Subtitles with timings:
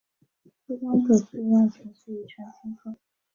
[0.65, 2.97] 徽章的最外层是一圈金色。